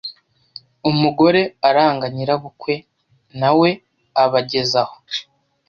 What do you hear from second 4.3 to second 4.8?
ageze